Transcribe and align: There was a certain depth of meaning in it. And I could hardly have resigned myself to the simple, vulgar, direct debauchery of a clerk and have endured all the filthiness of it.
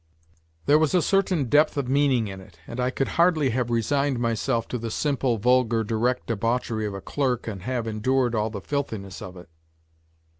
There 0.65 0.79
was 0.79 0.95
a 0.95 1.01
certain 1.03 1.43
depth 1.45 1.77
of 1.77 1.87
meaning 1.87 2.27
in 2.27 2.41
it. 2.41 2.57
And 2.65 2.79
I 2.79 2.89
could 2.89 3.07
hardly 3.21 3.51
have 3.51 3.69
resigned 3.69 4.17
myself 4.17 4.67
to 4.69 4.79
the 4.79 4.89
simple, 4.89 5.37
vulgar, 5.37 5.83
direct 5.83 6.25
debauchery 6.25 6.87
of 6.87 6.95
a 6.95 7.01
clerk 7.01 7.47
and 7.47 7.61
have 7.61 7.85
endured 7.85 8.33
all 8.33 8.49
the 8.49 8.61
filthiness 8.61 9.21
of 9.21 9.37
it. 9.37 9.47